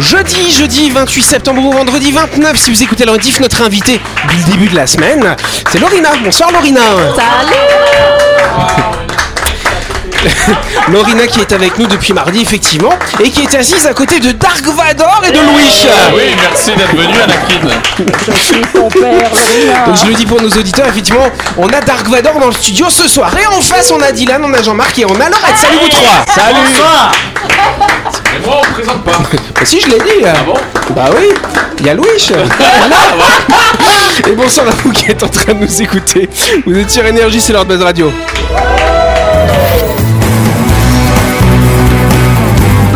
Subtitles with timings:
[0.00, 4.44] Jeudi, jeudi 28 septembre ou vendredi 29, si vous écoutez le rediff, notre invité du
[4.50, 5.34] début de la semaine,
[5.70, 6.10] c'est Lorina.
[6.22, 6.80] Bonsoir Lorina.
[10.92, 14.32] Lorina qui est avec nous depuis mardi, effectivement, et qui est assise à côté de
[14.32, 15.86] Dark Vador et de Louis.
[16.14, 17.80] Oui, merci d'être venu, Anakin.
[18.26, 19.86] Je suis ton père, Lorina.
[19.86, 22.86] Donc je le dis pour nos auditeurs, effectivement, on a Dark Vador dans le studio
[22.88, 23.30] ce soir.
[23.38, 25.56] Et en face, on a Dylan, on a Jean-Marc et on a Laurette.
[25.56, 26.58] Salut vous trois Salut
[28.32, 29.12] Mais moi, on me présente pas.
[29.12, 30.54] Bah si, je l'ai dit Ah bon
[30.94, 31.34] Bah oui,
[31.80, 32.30] il y a Louis
[34.26, 36.28] Et bonsoir à vous qui êtes en train de nous écouter.
[36.66, 38.12] Vous êtes sur Énergie, c'est l'heure de Buzz Radio.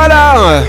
[0.00, 0.62] Voilà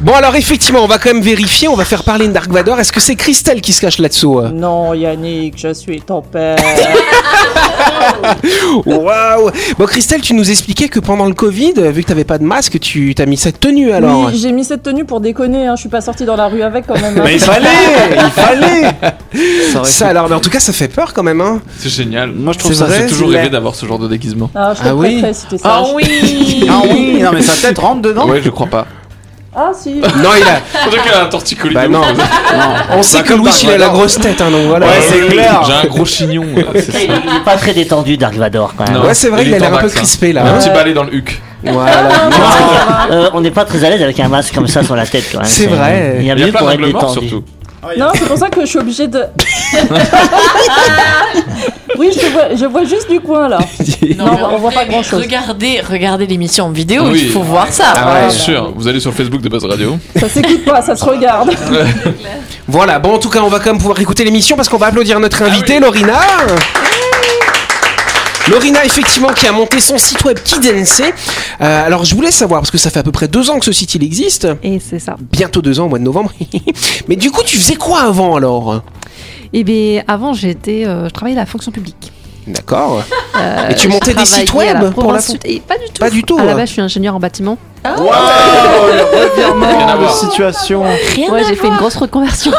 [0.00, 2.78] Bon alors effectivement, on va quand même vérifier, on va faire parler une Dark Vador.
[2.78, 4.48] Est-ce que c'est Christelle qui se cache là-dessous euh?
[4.50, 6.56] Non, Yannick, je suis ton père.
[8.86, 12.44] Waouh Bon Christelle, tu nous expliquais que pendant le Covid, vu que t'avais pas de
[12.44, 15.74] masque, tu t'as mis cette tenue alors Oui, j'ai mis cette tenue pour déconner, hein.
[15.74, 17.18] je suis pas sortie dans la rue avec quand même.
[17.18, 17.22] hein.
[17.24, 17.68] Mais il fallait
[18.14, 21.88] Il fallait Ça alors, mais en tout cas ça fait peur quand même hein C'est
[21.90, 22.30] génial.
[22.32, 24.48] Moi, je trouve ça J'ai toujours rêvé d'avoir ce genre de déguisement.
[24.54, 25.86] Ah, je Ah oui si sage.
[25.94, 28.86] oui Ah oui Non, mais sa tête rentre dedans Ouais, je crois pas.
[29.54, 29.94] Ah, si.
[29.94, 30.60] Non il a...
[30.84, 31.74] C'est vrai qu'elle a un torticolis.
[31.74, 32.06] Bah de non, ouf.
[32.92, 35.62] on sait que Louis il a la grosse tête hein, donc voilà Ouais, c'est clair.
[35.66, 36.44] J'ai un gros chignon.
[36.56, 36.98] euh, c'est ça.
[37.02, 38.94] Il est pas très détendu, Dark Vador, quand même.
[38.94, 39.04] Non.
[39.06, 39.98] Ouais c'est vrai Il qu'il a est l'air un peu tendax, hein.
[40.00, 41.40] crispé là Un petit balai dans le huc.
[41.64, 41.92] Voilà
[43.10, 45.24] Euh, on n'est pas très à l'aise avec un masque comme ça sur la tête,
[45.32, 45.46] quand même.
[45.48, 46.16] C'est vrai.
[46.20, 47.28] Il y a Il y a mieux plein pour être d'angles morts détendu.
[47.28, 47.44] surtout.
[47.96, 49.22] Non, c'est pour ça que je suis obligée de.
[51.98, 53.58] oui, je vois, je vois juste du coin là.
[54.16, 55.20] Non, mais on voit pas grand chose.
[55.22, 57.22] Regardez, regardez l'émission en vidéo, Oui.
[57.26, 57.92] il faut voir ça.
[57.94, 58.20] Ah ouais.
[58.20, 59.98] Bien sûr, vous allez sur le Facebook de Buzz Radio.
[60.16, 61.50] Ça s'écoute pas, ça se regarde.
[62.70, 64.88] Voilà, bon en tout cas on va quand même pouvoir écouter l'émission parce qu'on va
[64.88, 66.18] applaudir notre invitée Lorina.
[68.50, 71.02] Lorina, effectivement, qui a monté son site web Kidense.
[71.60, 73.64] Euh, alors, je voulais savoir, parce que ça fait à peu près deux ans que
[73.66, 74.48] ce site il existe.
[74.62, 75.16] Et c'est ça.
[75.32, 76.32] Bientôt deux ans, au mois de novembre.
[77.08, 78.82] Mais du coup, tu faisais quoi avant alors?
[79.52, 82.07] Et bien, avant, j'étais, euh, je travaillais à la fonction publique.
[82.48, 83.02] D'accord.
[83.36, 86.00] Euh, Et tu montais des sites web la pour la Et pas du tout.
[86.00, 86.56] Pas du tout, À la hein.
[86.56, 87.58] base, je suis ingénieur en bâtiment.
[87.84, 90.82] Oh, le Rien à revirement de situation
[91.14, 92.52] Rien Ouais, j'ai fait une grosse reconversion.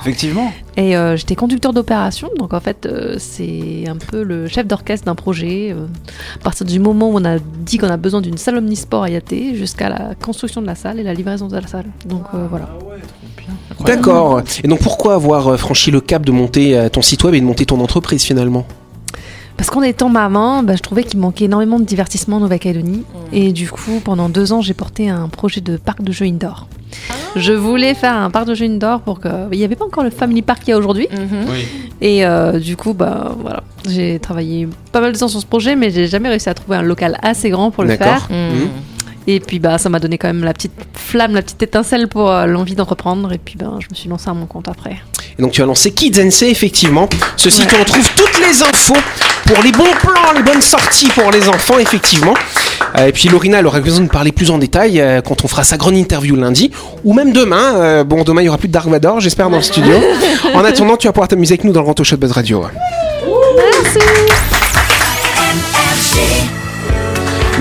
[0.00, 0.52] Effectivement.
[0.76, 2.28] Et euh, j'étais conducteur d'opération.
[2.38, 5.72] Donc, en fait, euh, c'est un peu le chef d'orchestre d'un projet.
[5.72, 5.86] euh,
[6.40, 9.10] à partir du moment où on a dit qu'on a besoin d'une salle omnisport à
[9.10, 11.86] Yaté, jusqu'à la construction de la salle et la livraison de la salle.
[12.04, 12.68] Donc, euh, voilà.
[13.84, 14.42] D'accord.
[14.64, 17.66] Et donc, pourquoi avoir franchi le cap de monter ton site web et de monter
[17.66, 18.66] ton entreprise finalement?
[19.56, 23.04] Parce qu'en étant maman, bah, je trouvais qu'il manquait énormément de divertissement en Nouvelle-Calédonie.
[23.32, 26.68] Et du coup, pendant deux ans, j'ai porté un projet de parc de jeux indoor.
[27.36, 29.28] Je voulais faire un parc de jeux indoor pour que.
[29.52, 31.08] Il n'y avait pas encore le Family Park qu'il y a aujourd'hui.
[31.10, 31.46] Mhm.
[31.50, 31.66] Oui.
[32.00, 33.62] Et euh, du coup, bah, voilà.
[33.88, 36.76] j'ai travaillé pas mal de temps sur ce projet, mais j'ai jamais réussi à trouver
[36.76, 38.28] un local assez grand pour le faire.
[38.30, 38.68] Mhm.
[39.28, 42.30] Et puis, bah, ça m'a donné quand même la petite flamme, la petite étincelle pour
[42.30, 43.32] euh, l'envie d'entreprendre.
[43.32, 44.98] Et puis, ben, je me suis lancée à mon compte après.
[45.38, 47.08] Et donc tu as lancé Kids effectivement.
[47.36, 48.96] Ce site où on trouve toutes les infos
[49.46, 52.34] pour les bons plans, les bonnes sorties pour les enfants, effectivement.
[52.98, 55.48] Euh, et puis Lorina, elle aura besoin de parler plus en détail euh, quand on
[55.48, 56.70] fera sa grande interview lundi,
[57.04, 57.76] ou même demain.
[57.76, 59.94] Euh, bon, demain, il y aura plus de Dark Vador, j'espère, dans le studio.
[60.54, 62.64] En attendant, tu vas pouvoir t'amuser avec nous dans le Grand Show de Buzz Radio.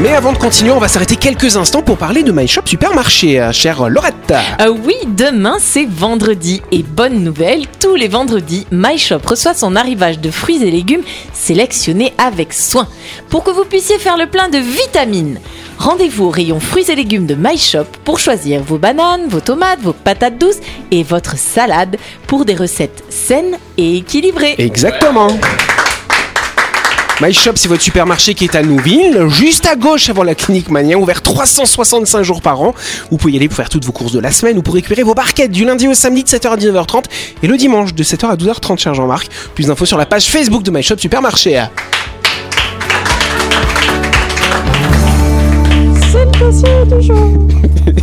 [0.02, 3.40] Mais avant de continuer, on va s'arrêter quelques instants pour parler de My Shop Supermarché,
[3.40, 4.34] euh, chère Laurette.
[4.60, 9.78] Ah oui, demain c'est vendredi et bonne nouvelle, tous les vendredis, My Shop reçoit son
[9.78, 12.90] arrivage de fruits et légumes sélectionnés avec soin
[13.30, 15.40] pour que vous puissiez faire le plein de vitamines.
[15.78, 19.80] Rendez-vous au rayon fruits et légumes de My Shop pour choisir vos bananes, vos tomates,
[19.82, 20.60] vos patates douces
[20.92, 21.96] et votre salade
[22.28, 24.56] pour des recettes saines et équilibrées.
[24.58, 25.30] Exactement.
[27.22, 30.70] My Shop, c'est votre supermarché qui est à Nouville, juste à gauche avant la clinique
[30.70, 32.76] Mania, ouvert 365 jours par an.
[33.10, 35.04] Vous pouvez y aller pour faire toutes vos courses de la semaine ou pour récupérer
[35.04, 37.06] vos barquettes du lundi au samedi de 7h à 19h30
[37.42, 39.30] et le dimanche de 7h à 12h30, cher Jean-Marc.
[39.56, 41.64] Plus d'infos sur la page Facebook de My Shop Supermarché.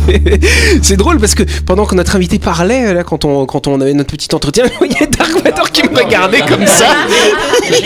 [0.81, 3.93] C'est drôle parce que pendant que notre invité parlait, là, quand on, quand on avait
[3.93, 5.43] notre petit entretien, il y a Dark
[5.73, 6.85] qui me regardait comme ça.
[7.69, 7.83] J'ai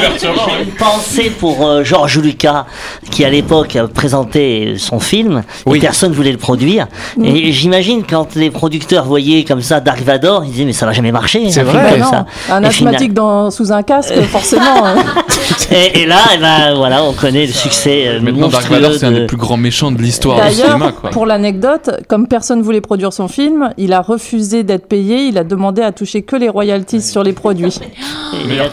[0.64, 2.66] une pensée pour euh, Georges Lucas,
[3.10, 5.78] qui à l'époque a présenté son film, Oui.
[5.78, 6.88] et personne voulait le produire.
[7.24, 10.94] Et j'imagine quand les producteurs voyaient comme ça Dark Vador, ils disaient mais ça va
[10.94, 11.50] jamais marcher.
[11.50, 11.92] C'est film vrai.
[11.92, 12.26] comme Non, ça.
[12.50, 14.86] un Et final- asthmatique dans, sous un casque, forcément.
[14.86, 14.96] hein.
[15.72, 19.06] Et, et là, eh ben, voilà, on connaît le succès euh, Maintenant, Dark Vador, c'est
[19.06, 21.10] un de- des plus grands méchants de l'histoire du D'ailleurs, cinéma, quoi.
[21.10, 25.26] pour l'anecdote, comme personne voulait produire son film, il a refusé d'être payé.
[25.28, 27.77] Il a demandé à toucher que les royalties sur les produits.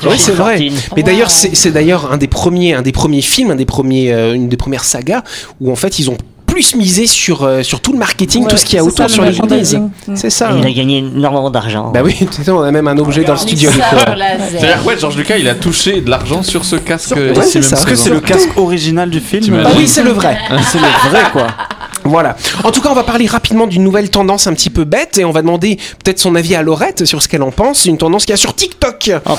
[0.07, 0.69] Oui, c'est vrai.
[0.97, 4.35] Mais d'ailleurs, c'est d'ailleurs un des premiers, un des premiers films, un des premiers, euh,
[4.35, 5.23] une des premières sagas
[5.61, 6.17] où en fait ils ont
[6.47, 8.97] plus misé sur euh, sur tout le marketing, Ouais, tout ce qu'il y a autour
[8.97, 9.77] ça, sur le les goodies.
[9.77, 10.15] Mm.
[10.15, 10.53] C'est ça.
[10.53, 11.91] Et il a gagné énormément d'argent.
[11.93, 12.17] Bah oui,
[12.49, 13.71] on a même un objet dans le studio.
[13.71, 14.15] euh,
[14.51, 17.17] C'est-à-dire, ouais, Georges Lucas, il a touché de l'argent sur ce casque.
[17.17, 17.59] Ouais, ça.
[17.59, 20.39] Est-ce que c'est le casque original du film T'imagines Oui, c'est le vrai.
[20.71, 21.49] C'est le vrai quoi.
[22.05, 22.37] Voilà.
[22.65, 25.25] En tout cas, on va parler rapidement d'une nouvelle tendance un petit peu bête et
[25.25, 27.87] on va demander peut-être son avis à Laurette sur ce qu'elle en pense.
[27.87, 29.11] Une tendance qu'il y a sur TikTok.
[29.27, 29.33] Oh,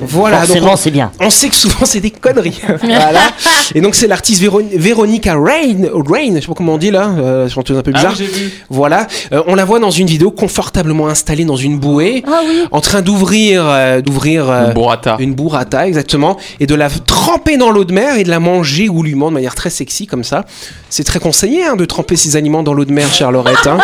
[0.00, 0.38] Voilà.
[0.44, 1.12] forcément, on- c'est bien.
[1.20, 2.60] On sait que souvent c'est des conneries.
[2.82, 3.20] voilà.
[3.74, 7.10] Et donc c'est l'artiste Véro- Véronica Rain, Rain, je sais pas comment on dit là,
[7.18, 8.14] euh, chanteuse un peu Ah, bizarre.
[8.18, 8.50] oui, j'ai vu.
[8.70, 9.06] voilà.
[9.32, 12.62] Euh, on la voit dans une vidéo confortablement installée dans une bouée, Ah oui.
[12.70, 15.16] en train d'ouvrir, euh, d'ouvrir euh, Une burrata.
[15.20, 18.86] une burrata exactement, et de la tremper dans l'eau de mer et de la manger
[18.86, 20.44] goulûment de manière très sexy comme ça.
[20.90, 23.66] C'est très conseillé hein, de tremper ses aliments dans l'eau de mer, chère Laurette.
[23.66, 23.78] hein.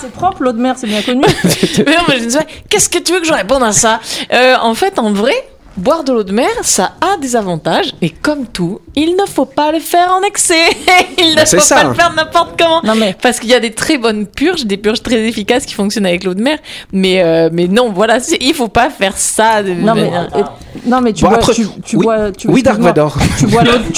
[0.00, 1.22] C'est propre, l'eau de mer, c'est bien connu.
[1.78, 4.00] Mais non, mais je me disais, Qu'est-ce que tu veux que je réponde à ça?
[4.32, 5.32] Euh, En fait, en vrai,
[5.76, 7.92] boire de l'eau de mer, ça a des avantages.
[8.02, 10.54] Et comme tout, il ne faut pas le faire en excès.
[11.18, 11.76] il ne faut ça.
[11.76, 12.80] pas le faire n'importe comment.
[12.84, 15.74] Non mais Parce qu'il y a des très bonnes purges, des purges très efficaces qui
[15.74, 16.58] fonctionnent avec l'eau de mer.
[16.92, 19.62] Mais, euh, mais non, voilà, il faut pas faire ça.
[19.62, 20.42] De non mais manière- euh,
[20.86, 22.04] non mais tu Bon, bois après- tu, tu oui.
[22.04, 22.88] bois tu Oui, Dark excuse-moi.
[22.92, 23.16] Vador.
[23.38, 23.46] Tu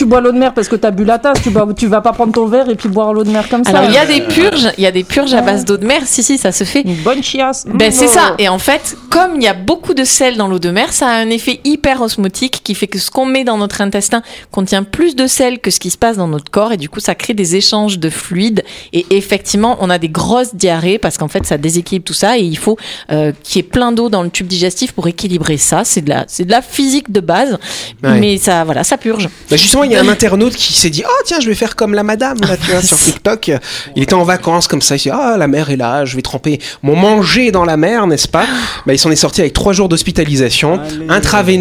[0.04, 1.40] bois l'eau tu de mer parce que t'as bu la tasse.
[1.42, 3.64] Tu bois, tu vas pas prendre ton verre et puis boire l'eau de mer comme
[3.64, 3.70] ça.
[3.70, 5.86] Alors il y a des purges, il y a des purges à base d'eau de
[5.86, 6.02] mer.
[6.04, 6.82] Si si, ça se fait.
[6.82, 7.64] une bonne chiasse.
[7.66, 8.12] Ben c'est oh.
[8.12, 8.34] ça.
[8.38, 11.08] Et en fait, comme il y a beaucoup de sel dans l'eau de mer, ça
[11.08, 14.82] a un effet hyper osmotique qui fait que ce qu'on met dans notre intestin contient
[14.84, 17.14] plus de sel que ce qui se passe dans notre corps et du coup ça
[17.14, 21.44] crée des échanges de fluides et effectivement on a des grosses diarrhées parce qu'en fait
[21.44, 22.76] ça déséquilibre tout ça et il faut
[23.10, 25.82] euh, qu'il y ait plein d'eau dans le tube digestif pour équilibrer ça.
[25.84, 27.58] C'est de la c'est de la physique de base,
[28.02, 28.20] Ouais.
[28.20, 29.28] mais ça voilà ça purge.
[29.50, 31.74] Bah justement, il y a un internaute qui s'est dit Oh, tiens, je vais faire
[31.76, 33.50] comme la madame, là, tu vois, sur TikTok.
[33.96, 34.96] Il était en vacances comme ça.
[34.96, 37.76] Il s'est dit Ah, la mer est là, je vais tremper mon manger dans la
[37.76, 38.46] mer, n'est-ce pas?
[38.86, 41.06] Bah, il s'en est sorti avec 3 jours d'hospitalisation, Allez.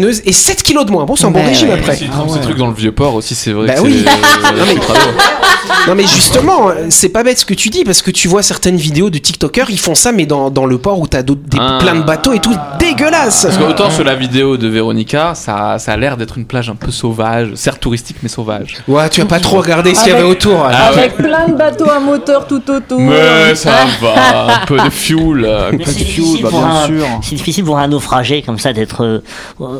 [0.04, 1.04] Et 7 kilos de moins.
[1.04, 1.74] Bon, c'est un bon Ouais, régime ouais.
[1.78, 1.96] après.
[1.96, 4.04] S'il trempe ces trucs dans le vieux port aussi, c'est vrai Bah que oui.
[4.04, 4.52] c'est.
[4.52, 5.88] Non, mais- c'est.
[5.88, 8.76] Non, mais justement, c'est pas bête ce que tu dis parce que tu vois certaines
[8.76, 11.58] vidéos de TikTokers, ils font ça, mais dans, dans le port où t'as d'autres- des,
[11.60, 11.78] Ah.
[11.80, 15.92] plein de bateaux et tout, dégueulasse Parce qu'autant sur la vidéo de Véronica, ça, ça
[15.92, 18.76] a l'air d'être une plage un peu sauvage, certes touristique mais sauvage.
[18.88, 20.64] Ouais, tu as pas trop regardé ce qu'il y avait Avec- autour.
[20.68, 20.98] Ah ouais.
[20.98, 23.00] Avec plein de bateaux à moteur tout autour.
[23.00, 23.70] Mais ça
[24.00, 25.44] va, un peu de fuel.
[25.44, 27.06] euh, Mais c'est fuel, difficile, bah, pour bien un, sûr.
[27.22, 29.22] c'est difficile pour un naufragé comme ça d'être euh,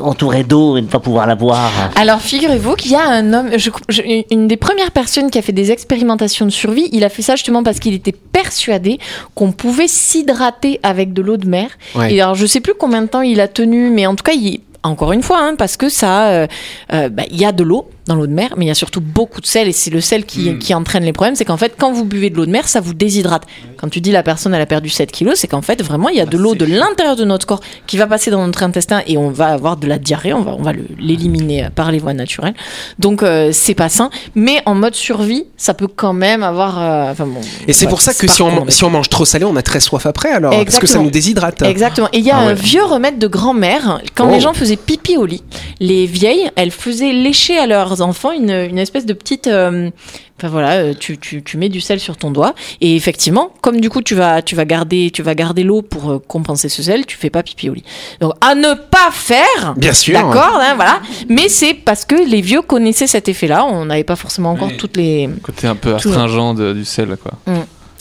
[0.06, 1.70] entouré d'eau et ne pas pouvoir la boire.
[1.96, 5.42] Alors figurez-vous qu'il y a un homme, je- je- une des premières personnes qui a
[5.42, 8.98] fait des expérimentations de survie, il a fait ça justement parce qu'il était persuadé
[9.34, 11.68] qu'on pouvait s'hydrater avec de l'eau de mer.
[11.94, 12.14] Ouais.
[12.14, 14.32] Et alors je sais plus combien de temps il a tenu, mais en tout cas
[14.32, 16.46] il encore une fois, hein, parce que ça, euh,
[16.92, 18.74] euh, bah, il y a de l'eau dans l'eau de mer, mais il y a
[18.74, 21.34] surtout beaucoup de sel, et c'est le sel qui, qui entraîne les problèmes.
[21.36, 23.42] C'est qu'en fait, quand vous buvez de l'eau de mer, ça vous déshydrate.
[23.78, 26.16] Quand tu dis la personne elle a perdu 7 kilos, c'est qu'en fait vraiment il
[26.16, 29.02] y a de l'eau de l'intérieur de notre corps qui va passer dans notre intestin
[29.06, 31.98] et on va avoir de la diarrhée, on va, on va l'éliminer euh, par les
[31.98, 32.54] voies naturelles.
[32.98, 36.78] Donc euh, c'est pas sain, mais en mode survie, ça peut quand même avoir.
[36.80, 39.44] euh, enfin, bon, Et c'est pour ça que si on, si on mange trop salé,
[39.44, 41.62] on a très soif après alors, parce que ça nous déshydrate.
[41.62, 42.08] Exactement.
[42.12, 44.00] Et il y a Ah un vieux remède de grand-mère.
[44.14, 44.32] Quand Oh.
[44.32, 45.42] les gens faisaient pipi au lit,
[45.80, 49.46] les vieilles, elles faisaient lécher à leurs enfants une, une espèce de petite.
[49.46, 49.90] euh,
[50.38, 53.80] Enfin voilà, euh, tu, tu, tu mets du sel sur ton doigt et effectivement, comme
[53.80, 56.82] du coup tu vas tu vas garder tu vas garder l'eau pour euh, compenser ce
[56.82, 57.84] sel, tu fais pas pipi au lit.
[58.20, 59.72] Donc à ne pas faire.
[59.78, 60.12] Bien sûr.
[60.12, 61.00] D'accord, hein, voilà.
[61.30, 63.64] Mais c'est parce que les vieux connaissaient cet effet-là.
[63.64, 64.76] On n'avait pas forcément encore Oui.
[64.76, 65.30] toutes les.
[65.42, 67.32] Côté un peu astringent de- du sel, quoi.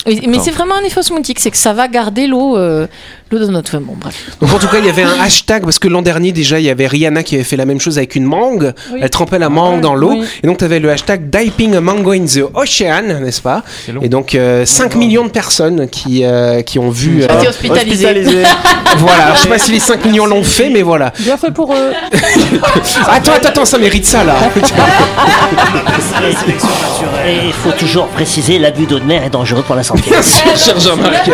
[0.08, 2.86] Oui, Mais c'est vraiment un effet osmotique, c'est que ça va garder l'eau euh,
[3.40, 3.78] notre.
[3.80, 4.16] Bon bref.
[4.42, 6.66] Donc en tout cas, il y avait un hashtag parce que l'an dernier déjà, il
[6.66, 8.74] y avait Rihanna qui avait fait la même chose avec une mangue.
[8.94, 9.00] Oui.
[9.02, 10.12] Elle trempait la mangue dans l'eau.
[10.14, 10.26] Oui.
[10.44, 13.64] Et donc tu avais le hashtag Dipping a mango in the ocean, n'est-ce pas.
[14.02, 17.24] Et donc euh, 5 millions de personnes qui, euh, qui ont vu.
[17.24, 18.06] euh, t'es hospitalisé.
[18.98, 21.12] voilà, Alors, je sais pas si les 5 millions l'ont fait, mais voilà.
[21.20, 21.92] Bien fait pour eux.
[23.08, 24.36] Attends, attends, attends, ça mérite ça là.
[27.28, 30.10] Et il faut toujours préciser, l'abus d'eau de mer est dangereux pour la santé.
[30.10, 31.30] Bien sûr, cher Jean-Marc.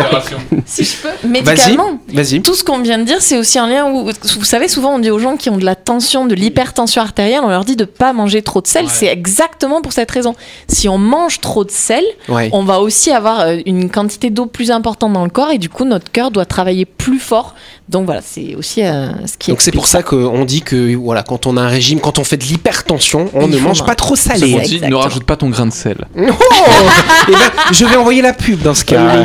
[0.66, 1.08] Si je peux.
[1.08, 1.28] Vas-y.
[1.28, 1.98] Médicalement, non.
[2.14, 2.42] Vas-y.
[2.42, 4.98] Tout ce qu'on vient de dire, c'est aussi un lien où, vous savez, souvent on
[4.98, 7.84] dit aux gens qui ont de la tension, de l'hypertension artérielle, on leur dit de
[7.84, 8.86] pas manger trop de sel.
[8.88, 10.34] C'est exactement pour cette raison.
[10.68, 12.50] Si on mange trop de sel, Ouais.
[12.52, 15.68] on va aussi avoir euh, une quantité d'eau plus importante dans le corps et du
[15.68, 17.54] coup notre cœur doit travailler plus fort.
[17.88, 21.22] Donc voilà, c'est aussi euh, ce qui Donc c'est pour ça qu'on dit que voilà,
[21.22, 23.94] quand on a un régime, quand on fait de l'hypertension, on Il ne mange pas
[23.94, 24.60] trop On salé.
[24.60, 25.96] dit ne rajoute pas ton grain de sel.
[26.16, 26.28] Oh
[27.28, 27.38] Eh ben,
[27.72, 29.24] je vais envoyer la pub dans ce cas.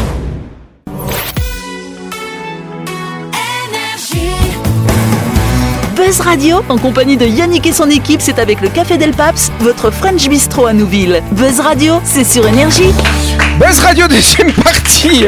[6.11, 9.49] Buzz Radio, en compagnie de Yannick et son équipe, c'est avec le Café Del Paps,
[9.61, 11.23] votre French Bistro à Nouville.
[11.31, 12.91] Buzz Radio, c'est sur Énergie.
[13.57, 15.23] Buzz Radio deuxième partie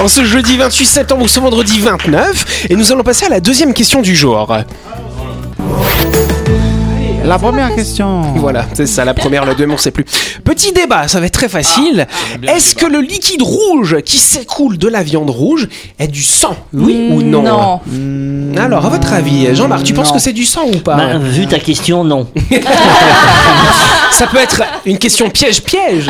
[0.00, 3.38] En ce jeudi 28 septembre ou ce vendredi 29 Et nous allons passer à la
[3.38, 4.52] deuxième question du jour.
[7.24, 8.20] La première question.
[8.36, 10.04] Voilà, c'est ça, la première, la deuxième, on sait plus.
[10.44, 12.06] Petit débat, ça va être très facile.
[12.46, 16.54] Est-ce que le liquide rouge qui s'écoule de la viande rouge est du sang?
[16.74, 17.80] Oui ou non?
[17.86, 18.60] Non.
[18.62, 20.14] Alors, à votre avis, Jean-Marc, tu penses Non.
[20.14, 20.96] que c'est du sang ou pas?
[20.96, 22.28] Bah, vu ta question, non.
[24.12, 26.08] Ça peut être une question piège-piège.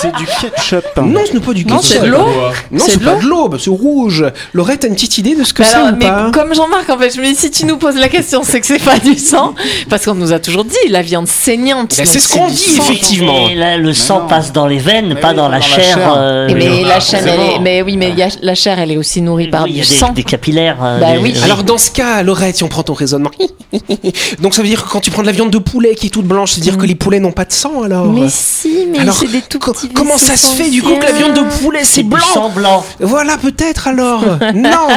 [0.00, 0.84] C'est du ketchup.
[1.02, 1.92] Non, ce n'est pas du Non, ketchup.
[1.92, 2.26] c'est de l'eau.
[2.70, 4.24] Non, C'est pas de l'eau, bah, c'est rouge.
[4.52, 6.30] Laurette, t'as une petite idée de ce que Mais c'est ou mais pas?
[6.32, 8.66] comme Jean-Marc, en fait, je me dis, si tu nous poses la question, c'est que
[8.66, 9.54] c'est pas du sang.
[9.88, 11.96] Parce qu'on nous a toujours dit, la viande saignante.
[11.96, 12.82] Donc c'est ce qu'on dit, sang.
[12.82, 13.48] effectivement.
[13.48, 14.26] Et là, le sang non.
[14.28, 15.94] passe dans les veines, pas dans, la, dans la chair.
[15.96, 16.14] chair.
[16.16, 16.84] euh, mais oui.
[16.86, 19.20] la chair, elle est, mais oui, mais il y a- la chair, elle est aussi
[19.22, 20.12] nourrie par Oui, il y du a des, sang.
[20.12, 20.78] des capillaires.
[20.82, 21.34] euh, Bah des- oui.
[21.44, 23.30] Alors dans ce cas, Laurette, si on prend ton raisonnement,
[24.40, 26.10] donc ça veut dire que quand tu prends de la viande de poulet qui est
[26.10, 28.06] toute blanche, c'est dire que les poulets n'ont pas de sang alors?
[28.06, 31.04] Mais si, mais Alors, c'est des tout petits comment ça se fait du coup que
[31.04, 32.18] la viande de poulet c'est blanc?
[32.34, 32.84] sang blanc.
[33.00, 34.24] Voilà peut-être alors.
[34.54, 34.88] non.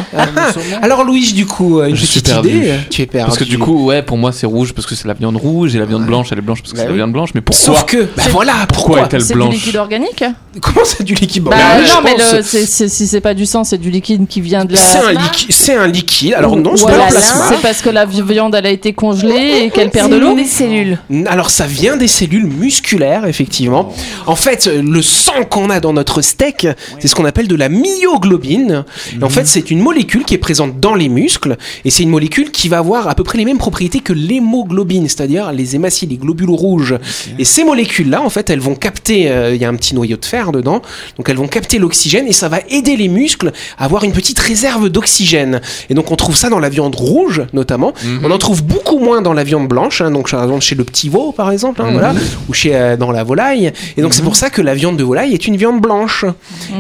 [0.82, 2.74] alors Louis du coup une petite idée.
[2.90, 3.28] Tu es perdu.
[3.28, 5.76] Parce que du coup, ouais, pour moi, c'est rouge parce que c'est la viande rouge
[5.76, 6.98] et la viande blanche, elle est blanche parce que Bah c'est la oui.
[7.00, 7.30] viande blanche.
[7.36, 10.24] Mais pourquoi Sauf que, bah voilà, pourquoi, est-elle C'est du blanche liquide organique
[10.62, 13.34] Comment c'est du liquide Bah Bah, je non, mais le- c'est- c'est- si c'est pas
[13.34, 14.80] du sang, c'est du liquide qui vient de la.
[14.80, 15.52] C'est un liquide.
[15.52, 16.34] C'est un liquide.
[16.36, 17.46] Alors non, c'est Ou pas la plasma.
[17.50, 20.36] C'est parce que la viande elle a été congelée et qu'elle perd de C'est l'eau.
[20.36, 21.00] des cellules.
[21.28, 23.92] Alors ça vient des cellules musculaires, effectivement.
[24.26, 26.68] En fait, le sang qu'on a dans notre steak,
[27.00, 28.86] c'est ce qu'on appelle de la myoglobine.
[29.20, 32.10] Et en fait, c'est une molécule qui est présente dans les muscles, et c'est une
[32.10, 36.06] molécule qui va avoir à peu près les mêmes propriétés que l'hémoglobine, c'est-à-dire les hématies,
[36.06, 36.96] les globules rouges.
[37.40, 40.18] Et ces molécules-là, en fait, elles vont capter, euh, il y a un petit noyau
[40.18, 40.82] de fer dedans,
[41.18, 44.40] donc elles vont capter l'oxygène, et ça va aider les muscles à avoir une petite
[44.40, 45.62] réserve d'oxygène.
[45.90, 47.94] Et donc on trouve ça dans la viande rouge, notamment.
[48.24, 50.84] On en trouve beaucoup moins dans la viande blanche, hein, donc par exemple chez le
[50.84, 52.14] petit veau, par exemple, hein, voilà,
[52.50, 53.72] ou chez euh, dans la volaille.
[53.98, 56.26] Et donc c'est pour ça que la viande de volaille est une viande blanche.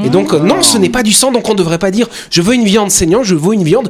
[0.06, 2.42] Et donc euh, non, ce n'est pas du sang, donc on devrait pas dire je
[2.42, 3.90] veux une viande saignante, je veux une viande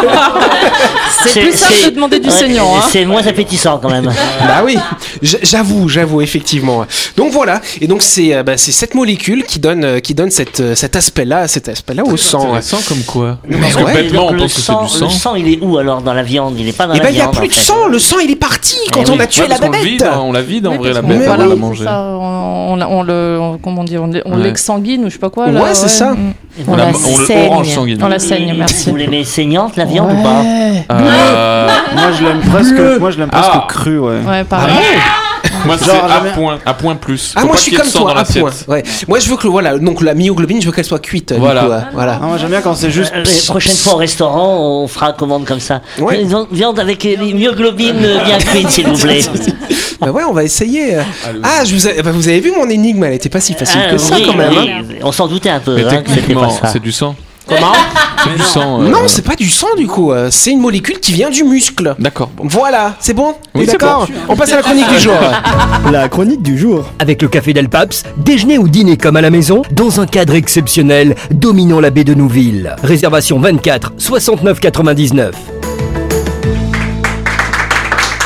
[0.00, 0.34] vois.
[1.24, 2.76] C'est plus simple de demander du ouais, saignant.
[2.76, 2.80] hein.
[2.90, 4.04] C'est moins appétissant quand même.
[4.40, 4.76] bah oui,
[5.22, 6.84] j'avoue, j'avoue effectivement.
[7.16, 10.60] Donc voilà, et donc c'est euh, bah, cette molécule qui donne euh, qui donne cette,
[10.60, 12.42] euh, cet aspect-là, cet aspect-là au sang.
[12.44, 13.38] Intéressant comme quoi.
[13.48, 15.10] Mais Parce que bêtement, on le, pense que c'est sang, du le sang.
[15.10, 16.54] sang, il est où alors dans la viande?
[16.58, 17.36] Il est pas dans Et la ben il y a viande.
[17.36, 19.20] plus en de sang, le sang il est parti quand Eh on oui.
[19.22, 20.02] a tué Ouais, la le bébête.
[20.02, 21.84] hein, on la vide en vrai, la bête, on l'a mangée.
[21.88, 24.42] On, le, comment dire, on, on Ouais.
[24.44, 25.46] l'exsanguine ou je sais pas quoi.
[25.48, 26.12] Ouais, c'est ça.
[26.12, 26.32] Mm.
[26.68, 27.26] On On la la- on le
[27.64, 27.98] saigne.
[28.02, 28.90] On la saigne, merci.
[28.90, 30.42] Vous l'aimez saignante la viande ou pas?
[30.42, 33.64] Euh, Moi je l'aime presque, moi je l'aime presque Ah.
[33.68, 34.20] cru, ouais.
[34.26, 34.74] Ouais, pareil.
[35.64, 37.32] Moi, c'est Genre, à jamais- point, à point plus.
[37.34, 38.42] Ah Faut moi pas je suis qu'il y ait comme de sang toi à point.
[38.50, 38.68] l'assiette.
[38.68, 38.82] Ouais.
[39.08, 41.32] Moi je veux que voilà donc la myoglobine je veux qu'elle soit cuite.
[41.32, 41.62] du Voilà.
[41.64, 42.18] coup, euh, voilà.
[42.18, 43.12] Non, moi j'aime bien quand c'est juste.
[43.14, 45.80] Euh, La prochaine fois au restaurant, on fera commande comme ça.
[45.98, 46.22] Ouais.
[46.24, 49.20] Viande- Viande avec les myoglobines euh, bien cuites, s'il vous plaît.
[50.00, 50.96] Bah ouais on va essayer.
[51.42, 53.80] Ah je vous ai- bah, vous avez vu mon énigme elle était pas si facile
[53.88, 54.50] Ah, que ça oui, quand même.
[54.50, 54.82] oui, hein.
[55.02, 56.66] On s'en doutait un peu Mais hein, que c'était techniquement, ça.
[56.68, 57.14] c'est du sang.
[57.46, 57.72] Comment
[58.24, 58.82] C'est du sang.
[58.82, 60.12] euh, Non c'est pas du sang du coup.
[60.12, 61.94] euh, C'est une molécule qui vient du muscle.
[61.98, 62.28] D'accord.
[62.36, 62.44] Bon.
[62.48, 63.34] Voilà c'est bon.
[63.54, 64.06] Oui, c'est d'accord.
[64.28, 65.14] On passe à la chronique du jour.
[65.92, 66.84] La chronique du jour.
[66.98, 70.34] Avec le Café Del Paps, déjeuner ou dîner comme à la maison, dans un cadre
[70.34, 72.74] exceptionnel, dominant la baie de Nouville.
[72.82, 75.34] Réservation 24 69 99.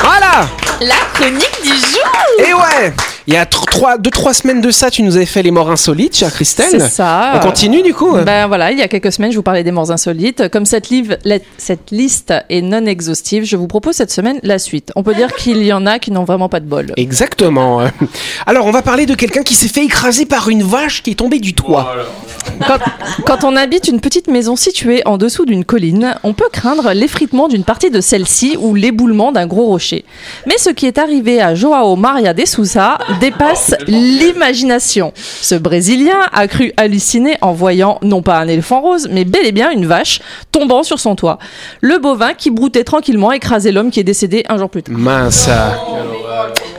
[0.01, 0.47] Voilà.
[0.81, 2.09] La chronique du jour.
[2.39, 2.93] Et ouais.
[3.27, 5.69] Il y a 3 deux trois semaines de ça tu nous avais fait les morts
[5.69, 6.67] insolites chère Christelle.
[6.71, 7.33] C'est ça.
[7.35, 8.15] On continue du coup.
[8.25, 10.49] Ben voilà, il y a quelques semaines, je vous parlais des morts insolites.
[10.49, 14.57] Comme cette, livre, la- cette liste est non exhaustive, je vous propose cette semaine la
[14.59, 14.91] suite.
[14.95, 16.93] On peut dire qu'il y en a qui n'ont vraiment pas de bol.
[16.97, 17.81] Exactement.
[18.47, 21.15] Alors, on va parler de quelqu'un qui s'est fait écraser par une vache qui est
[21.15, 21.93] tombée du toit.
[22.67, 22.77] Quand,
[23.25, 27.47] quand on habite une petite maison située en dessous d'une colline, on peut craindre l'effritement
[27.47, 30.05] d'une partie de celle-ci ou l'éboulement d'un gros rocher.
[30.47, 35.13] Mais ce qui est arrivé à Joao Maria de Souza dépasse l'imagination.
[35.15, 39.51] Ce Brésilien a cru halluciner en voyant non pas un éléphant rose, mais bel et
[39.51, 41.39] bien une vache tombant sur son toit.
[41.81, 44.95] Le bovin qui broutait tranquillement écrasait l'homme qui est décédé un jour plus tard.
[44.97, 45.49] Mince.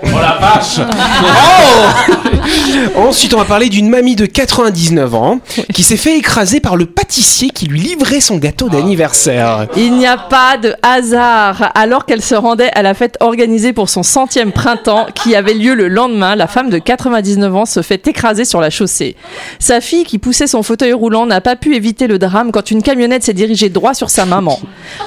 [0.05, 0.81] Oh la vache
[2.97, 5.41] Ensuite, on va parler d'une mamie de 99 ans
[5.73, 9.67] qui s'est fait écraser par le pâtissier qui lui livrait son gâteau d'anniversaire.
[9.77, 11.71] Il n'y a pas de hasard.
[11.75, 15.75] Alors qu'elle se rendait à la fête organisée pour son centième printemps, qui avait lieu
[15.75, 19.17] le lendemain, la femme de 99 ans se fait écraser sur la chaussée.
[19.59, 22.83] Sa fille, qui poussait son fauteuil roulant, n'a pas pu éviter le drame quand une
[22.83, 24.59] camionnette s'est dirigée droit sur sa maman.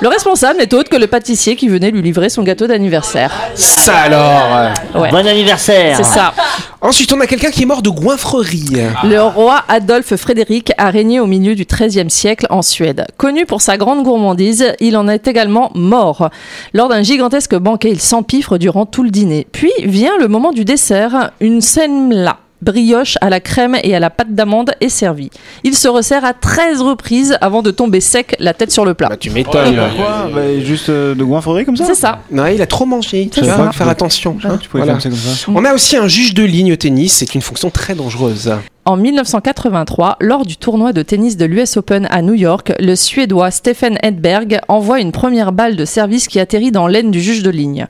[0.01, 3.33] Le responsable n'est autre que le pâtissier qui venait lui livrer son gâteau d'anniversaire.
[3.55, 4.71] Ça alors?
[4.95, 5.11] Ouais.
[5.11, 5.97] Bon anniversaire.
[5.97, 6.33] C'est ça.
[6.81, 8.77] Ensuite, on a quelqu'un qui est mort de goinfrerie.
[9.03, 13.05] Le roi Adolphe Frédéric a régné au milieu du XIIIe siècle en Suède.
[13.17, 16.29] Connu pour sa grande gourmandise, il en est également mort.
[16.73, 19.47] Lors d'un gigantesque banquet, il s'empiffre durant tout le dîner.
[19.51, 21.04] Puis vient le moment du dessert,
[21.39, 22.37] une semla.
[22.61, 25.29] Brioche à la crème et à la pâte d'amande est servie.
[25.63, 29.09] Il se resserre à 13 reprises avant de tomber sec, la tête sur le plat.
[29.09, 29.75] Bah, tu m'étonnes.
[29.95, 32.19] Quoi Bah, Juste euh, de goinfrerie comme ça C'est ça.
[32.31, 33.29] Non, il a trop mangé.
[33.31, 33.71] Tu ça.
[33.71, 34.37] faire attention.
[34.43, 34.99] Ah, Tu pouvais Voilà.
[34.99, 35.51] faire ça comme ça.
[35.53, 37.13] On a aussi un juge de ligne au tennis.
[37.13, 38.51] C'est une fonction très dangereuse.
[38.87, 43.49] En 1983, lors du tournoi de tennis de l'US Open à New York, le Suédois
[43.49, 47.49] Stephen Edberg envoie une première balle de service qui atterrit dans l'aine du juge de
[47.49, 47.87] ligne.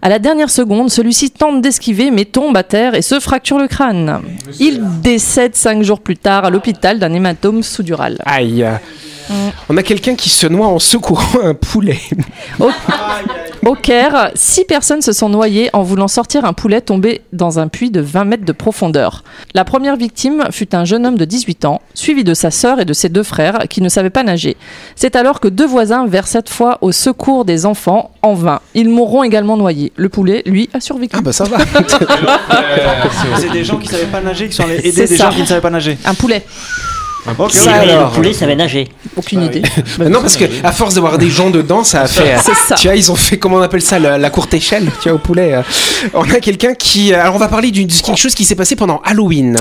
[0.00, 3.68] À la dernière seconde, celui-ci tente d'esquiver mais tombe à terre et se fracture le
[3.68, 4.22] crâne.
[4.58, 8.16] Il décède cinq jours plus tard à l'hôpital d'un hématome sous-dural.
[8.24, 8.66] Aïe.
[9.68, 12.00] On a quelqu'un qui se noie en secourant un poulet.
[12.58, 12.70] Au,
[13.68, 17.68] au Caire, six personnes se sont noyées en voulant sortir un poulet tombé dans un
[17.68, 19.24] puits de 20 mètres de profondeur.
[19.52, 22.86] La première victime fut un jeune homme de 18 ans, suivi de sa sœur et
[22.86, 24.56] de ses deux frères qui ne savaient pas nager.
[24.96, 28.60] C'est alors que deux voisins vinrent cette fois au secours des enfants en vain.
[28.72, 29.92] Ils mourront également noyés.
[29.96, 31.16] Le poulet, lui, a survécu.
[31.18, 31.58] Ah bah ça va.
[33.36, 35.24] C'est des gens qui savaient pas nager qui sont allés aider C'est des ça.
[35.28, 35.98] gens qui ne savaient pas nager.
[36.06, 36.42] Un poulet,
[37.38, 38.10] Ok, Ça Et alors.
[38.10, 38.88] le poulet savait nager.
[39.16, 39.62] aucune idée.
[39.98, 42.36] Mais non, parce que à force d'avoir des gens dedans, ça a fait.
[42.42, 42.74] C'est ça.
[42.74, 45.16] Tu vois, ils ont fait comment on appelle ça, la, la courte échelle, tu vois,
[45.16, 45.54] au poulet.
[45.54, 45.62] euh.
[46.14, 47.12] On a quelqu'un qui.
[47.14, 49.56] Alors, on va parler d'une- de quelque chose qui s'est passé pendant Halloween.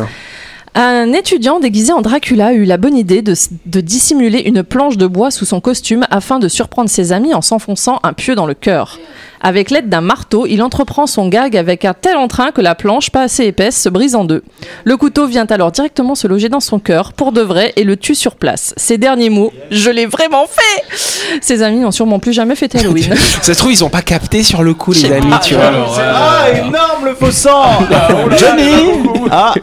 [0.76, 3.34] Un étudiant déguisé en Dracula a eu la bonne idée de,
[3.66, 7.42] de dissimuler une planche de bois sous son costume afin de surprendre ses amis en
[7.42, 9.00] s'enfonçant un pieu dans le cœur.
[9.42, 13.10] Avec l'aide d'un marteau, il entreprend son gag avec un tel entrain que la planche,
[13.10, 14.44] pas assez épaisse, se brise en deux.
[14.84, 17.98] Le couteau vient alors directement se loger dans son cœur, pour de vrai, et le
[17.98, 18.74] tue sur place.
[18.78, 23.16] Ses derniers mots Je l'ai vraiment fait Ses amis n'ont sûrement plus jamais fêté Halloween.
[23.42, 25.72] Ça se trouve, ils ont pas capté sur le coup, les amis, tu vois.
[26.00, 27.80] Ah, énorme le faux sang
[28.38, 29.00] Johnny
[29.32, 29.54] Ah,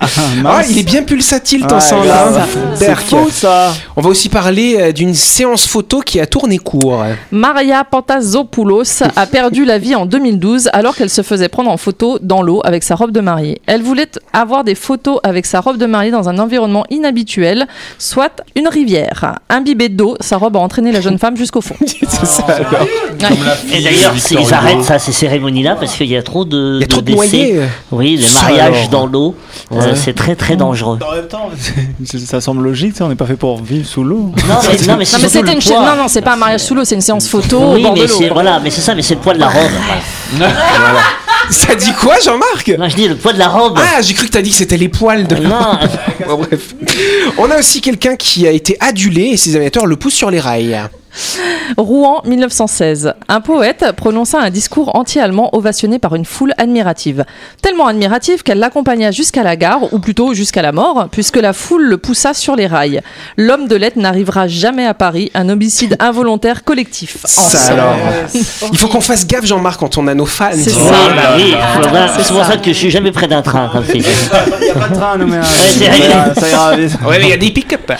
[0.44, 2.46] Ah, il est bien pulsatile ton sang là.
[2.74, 7.02] C'est faux ça On va aussi parler euh, d'une séance photo qui a tourné court.
[7.30, 12.18] Maria Pantazopoulos a perdu la vie en 2012 alors qu'elle se faisait prendre en photo
[12.22, 13.60] dans l'eau avec sa robe de mariée.
[13.66, 17.66] Elle voulait avoir des photos avec sa robe de mariée dans un environnement inhabituel,
[17.98, 19.38] soit une rivière.
[19.48, 21.76] Imbibée d'eau, sa robe a entraîné la jeune femme jusqu'au fond.
[21.86, 22.86] C'est ça alors.
[23.72, 26.84] Et d'ailleurs, ils arrêtent ça, ces cérémonies-là, parce qu'il y a trop de, Il y
[26.84, 27.60] a trop de décès.
[27.92, 29.34] Oui, les mariages dans l'eau,
[29.72, 30.98] euh, c'est très très dangereux.
[31.08, 31.50] En même temps,
[32.04, 34.32] ça semble logique, on n'est pas fait pour vivre sous l'eau.
[34.48, 35.80] Non, mais, non, mais c'est Non mais surtout c'était le une poids.
[35.96, 37.88] non non c'est pas un mariage sous l'eau c'est une séance photo au Oui, de
[37.90, 38.32] mais l'eau.
[38.32, 39.70] voilà, mais c'est ça, mais c'est le poids de la robe.
[41.50, 42.68] Ça dit quoi, Jean-Marc?
[42.78, 43.78] Non, je dis le poids de la robe.
[43.78, 45.36] Ah, j'ai cru que t'as dit que c'était les poils de.
[45.36, 45.78] Non,
[46.26, 46.74] Bon, bref.
[47.38, 50.40] On a aussi quelqu'un qui a été adulé et ses amateurs le poussent sur les
[50.40, 50.80] rails.
[51.76, 53.14] Rouen 1916.
[53.28, 57.24] Un poète prononça un discours anti-allemand ovationné par une foule admirative.
[57.62, 61.84] Tellement admirative qu'elle l'accompagna jusqu'à la gare, ou plutôt jusqu'à la mort, puisque la foule
[61.84, 63.00] le poussa sur les rails.
[63.36, 67.18] L'homme de lettres n'arrivera jamais à Paris, un homicide involontaire collectif.
[67.24, 67.96] Ça alors.
[68.34, 70.50] Il faut qu'on fasse gaffe, Jean-Marc, quand on a nos fans.
[70.52, 70.92] C'est vois.
[71.36, 71.54] Oui,
[71.92, 73.70] bah c'est pour ça que je suis jamais près d'un train.
[73.94, 74.06] Il n'y
[74.70, 75.38] a pas de train, nous, mais.
[75.38, 76.40] euh, vrai.
[76.40, 76.70] ça, ira.
[77.08, 77.92] Ouais, mais il y a des pick-up.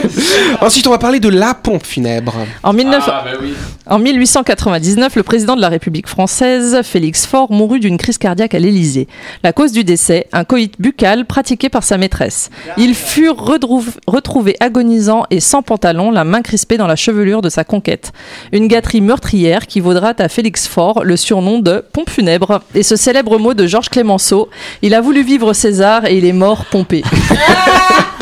[0.60, 2.34] Ensuite, on va parler de la pompe funèbre.
[2.62, 3.54] En, 19 Ah, bah oui.
[3.86, 8.58] en 1899, le président de la République française, Félix Faure, mourut d'une crise cardiaque à
[8.58, 9.08] l'Élysée.
[9.42, 12.50] La cause du décès, un coït buccal pratiqué par sa maîtresse.
[12.76, 17.64] Il fut retrouvé agonisant et sans pantalon, la main crispée dans la chevelure de sa
[17.64, 18.12] conquête.
[18.52, 22.62] Une gâterie meurtrière qui vaudra à Félix Faure le surnom de pompe funèbre.
[22.74, 24.48] Et ce célèbre mot de Georges Clémenceau,
[24.82, 27.02] il a voulu vivre César et il est mort pompé.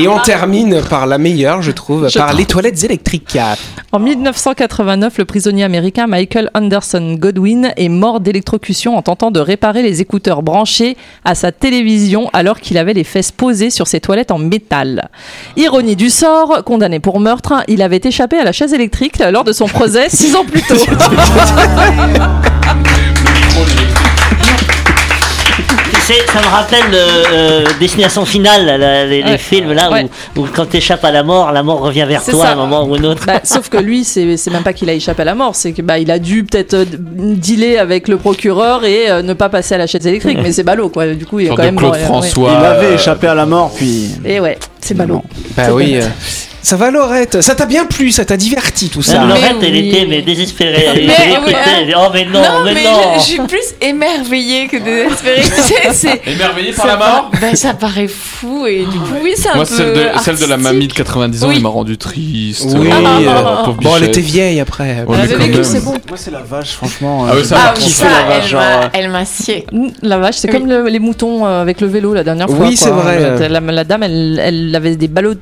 [0.00, 2.40] Et on termine par la meilleure, je trouve, Je par trouve.
[2.40, 3.38] les toilettes électriques.
[3.92, 9.82] En 1989, le prisonnier américain Michael Anderson Godwin est mort d'électrocution en tentant de réparer
[9.82, 14.30] les écouteurs branchés à sa télévision alors qu'il avait les fesses posées sur ses toilettes
[14.30, 15.08] en métal.
[15.56, 19.52] Ironie du sort, condamné pour meurtre, il avait échappé à la chaise électrique lors de
[19.52, 20.74] son procès six ans plus tôt.
[26.12, 30.06] c'est- ça me rappelle euh, euh, Destination Finale, la- les, films là Ouais.
[30.36, 32.50] où, où quand t'échappes à la mort, la mort revient vers C'est toi ça.
[32.50, 33.22] à un moment ou un autre.
[33.26, 35.72] Bah, sauf que lui, c'est c'est même pas qu'il a échappé à la mort, c'est
[35.72, 36.84] que bah il a dû peut-être euh,
[37.16, 40.38] dealer avec le procureur et euh, ne pas passer à la chaise électrique.
[40.42, 41.06] Mais c'est ballot quoi.
[41.08, 42.30] Du coup, il est quand même Claude ouais.
[42.36, 44.10] Il avait échappé à la mort, puis.
[44.24, 45.22] Et ouais, c'est ballot.
[45.56, 45.98] Bah oui.
[46.62, 47.40] Ça va, Laurette?
[47.40, 49.88] Ça t'a bien plu Ça t'a diverti tout ça Même Laurette, Mais elle oui.
[49.88, 50.84] était mais désespérée.
[50.94, 51.70] Elle Mais, était oui, écoutée, hein.
[51.80, 53.00] elle dit, oh mais non, non, mais, mais, non.
[53.14, 55.42] Je, je suis plus émerveillée que désespérée.
[55.42, 59.14] C'est- c'est- Émerveillé par ça la mort par- ben, Ça paraît fou et du coup,
[59.22, 59.74] oui, c'est un Moi, peu.
[59.74, 61.54] celle de, celle de la mamie de 90 ans, Oui.
[61.56, 62.66] elle m'a rendu triste.
[62.76, 65.04] Oui, euh, pauvre Bon, elle était vieille après.
[65.06, 65.92] Ouais, Elle mais c'est bon.
[66.08, 67.24] Moi, c'est la vache, franchement.
[67.28, 67.74] Ah oui, euh, ça Ah va.
[67.78, 69.66] oui, kiffé ça, la vache, elle m'a- m'a scié.
[70.02, 70.58] La vache, c'est Oui.
[70.58, 72.66] comme le- les moutons euh, avec le vélo la dernière fois.
[72.66, 73.48] Oui, c'est vrai.
[73.48, 75.38] La, dame, elle, elle avait des ballots de,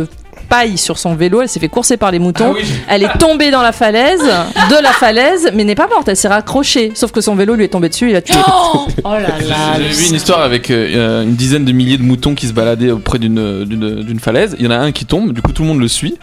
[0.00, 0.06] de
[0.48, 1.42] paille sur son vélo.
[1.42, 2.52] Elle s'est fait courser par les moutons.
[2.52, 2.64] Ah oui.
[2.88, 6.08] Elle est tombée dans la falaise, de la falaise, mais n'est pas morte.
[6.08, 6.92] Elle s'est raccrochée.
[6.94, 8.10] Sauf que son vélo lui est tombé dessus.
[8.10, 8.34] Il a tué.
[8.46, 9.78] Oh, oh là là.
[9.78, 12.90] J'ai vu une histoire avec euh, une dizaine de milliers de moutons qui se baladaient
[12.90, 14.56] auprès d'une d'une d'une falaise.
[14.58, 16.16] Il y en a un qui tombe, du coup tout le monde le suit.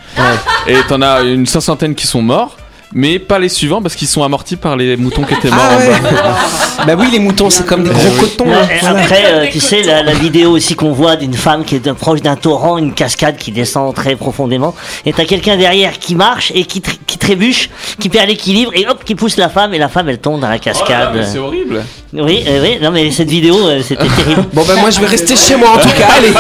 [0.68, 2.58] Et t'en as une cinquantaine qui sont morts,
[2.94, 5.60] mais pas les suivants parce qu'ils sont amortis par les moutons qui étaient morts.
[5.62, 6.38] Ah en ouais bas.
[6.86, 8.46] Bah oui, les moutons, c'est comme des gros cotons.
[8.46, 8.68] Ouais, hein.
[8.70, 9.00] et Voilà.
[9.02, 12.22] Après, euh, tu sais, la, la vidéo aussi qu'on voit d'une femme qui est proche
[12.22, 16.66] d'un torrent, une cascade qui descend très profondément, et t'as quelqu'un derrière qui marche et
[16.66, 17.70] qui, tr- qui trébuche,
[18.00, 20.50] qui perd l'équilibre, et hop, qui pousse la femme, et la femme elle tombe dans
[20.50, 21.12] la Oh cascade.
[21.16, 21.84] mais c'est horrible.
[22.14, 24.46] oui, euh, oui, non mais cette vidéo, euh, c'était terrible.
[24.54, 26.08] Bon ben moi je vais rester chez moi en tout cas.
[26.18, 26.32] Allez,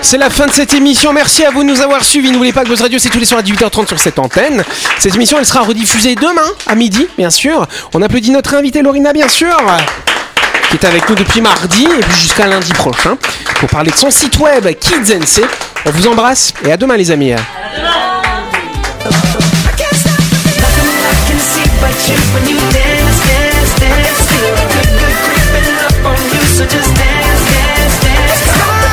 [0.00, 1.12] c'est la fin de cette émission.
[1.12, 2.30] Merci à vous de nous avoir suivis.
[2.32, 4.64] N'oubliez pas que Buzz Radio c'est tous les soirs à 18h30 sur cette antenne.
[4.98, 7.66] Cette émission elle sera rediffusée demain à midi, bien sûr.
[7.94, 9.56] On applaudit notre invité Lorina, bien sûr,
[10.68, 13.16] qui est avec nous depuis mardi et puis jusqu'à lundi prochain
[13.60, 15.16] pour parler de son site web Kids.
[15.86, 17.32] On vous embrasse et à demain les amis.